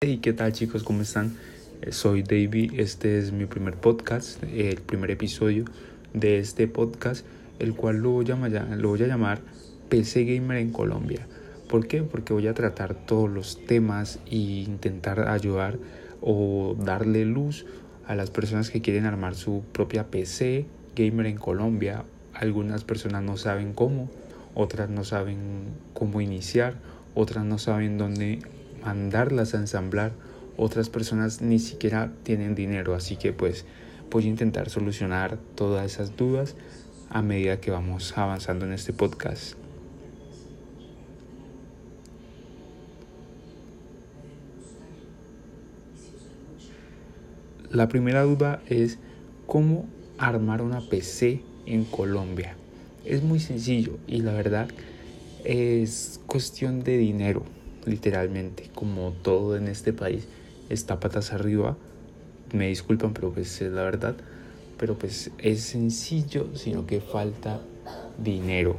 Hey, 0.00 0.20
¿qué 0.22 0.32
tal 0.32 0.52
chicos? 0.52 0.84
¿Cómo 0.84 1.02
están? 1.02 1.36
Eh, 1.82 1.90
soy 1.90 2.22
David, 2.22 2.78
este 2.78 3.18
es 3.18 3.32
mi 3.32 3.46
primer 3.46 3.74
podcast, 3.74 4.40
el 4.44 4.80
primer 4.80 5.10
episodio 5.10 5.64
de 6.14 6.38
este 6.38 6.68
podcast, 6.68 7.26
el 7.58 7.74
cual 7.74 7.96
lo 7.96 8.10
voy 8.10 8.30
a, 8.30 8.36
lo 8.76 8.90
voy 8.90 9.02
a 9.02 9.08
llamar 9.08 9.40
PC 9.88 10.22
Gamer 10.22 10.58
en 10.58 10.70
Colombia. 10.70 11.26
¿Por 11.68 11.88
qué? 11.88 12.04
Porque 12.04 12.32
voy 12.32 12.46
a 12.46 12.54
tratar 12.54 12.94
todos 12.94 13.28
los 13.28 13.66
temas 13.66 14.20
e 14.30 14.36
intentar 14.36 15.28
ayudar 15.28 15.80
o 16.20 16.76
darle 16.78 17.24
luz 17.24 17.66
a 18.06 18.14
las 18.14 18.30
personas 18.30 18.70
que 18.70 18.80
quieren 18.80 19.04
armar 19.04 19.34
su 19.34 19.64
propia 19.72 20.12
PC 20.12 20.66
Gamer 20.94 21.26
en 21.26 21.38
Colombia. 21.38 22.04
Algunas 22.34 22.84
personas 22.84 23.24
no 23.24 23.36
saben 23.36 23.72
cómo, 23.72 24.08
otras 24.54 24.90
no 24.90 25.02
saben 25.02 25.38
cómo 25.92 26.20
iniciar, 26.20 26.76
otras 27.16 27.44
no 27.44 27.58
saben 27.58 27.98
dónde 27.98 28.38
mandarlas 28.84 29.54
a 29.54 29.58
ensamblar, 29.58 30.12
otras 30.56 30.88
personas 30.90 31.40
ni 31.40 31.58
siquiera 31.58 32.12
tienen 32.22 32.54
dinero, 32.54 32.94
así 32.94 33.16
que 33.16 33.32
pues 33.32 33.64
voy 34.10 34.24
a 34.24 34.28
intentar 34.28 34.70
solucionar 34.70 35.38
todas 35.54 35.92
esas 35.92 36.16
dudas 36.16 36.56
a 37.10 37.22
medida 37.22 37.60
que 37.60 37.70
vamos 37.70 38.16
avanzando 38.16 38.66
en 38.66 38.72
este 38.72 38.92
podcast. 38.92 39.54
La 47.70 47.88
primera 47.88 48.22
duda 48.22 48.62
es 48.66 48.98
cómo 49.46 49.86
armar 50.16 50.62
una 50.62 50.80
PC 50.80 51.42
en 51.66 51.84
Colombia. 51.84 52.56
Es 53.04 53.22
muy 53.22 53.40
sencillo 53.40 53.98
y 54.06 54.22
la 54.22 54.32
verdad 54.32 54.68
es 55.44 56.20
cuestión 56.26 56.82
de 56.82 56.96
dinero 56.96 57.44
literalmente, 57.88 58.70
como 58.74 59.12
todo 59.22 59.56
en 59.56 59.68
este 59.68 59.92
país 59.92 60.28
está 60.68 61.00
patas 61.00 61.32
arriba. 61.32 61.76
Me 62.52 62.68
disculpan, 62.68 63.12
pero 63.14 63.32
pues 63.32 63.60
es 63.60 63.72
la 63.72 63.82
verdad. 63.82 64.16
Pero 64.78 64.96
pues 64.96 65.30
es 65.38 65.62
sencillo, 65.62 66.48
sino 66.54 66.86
que 66.86 67.00
falta 67.00 67.60
dinero. 68.22 68.76